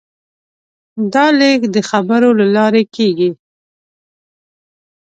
دا 1.13 1.25
لېږد 1.39 1.69
د 1.75 1.77
خبرو 1.89 2.29
له 2.39 2.45
لارې 2.55 2.83
کېږي. 2.95 3.29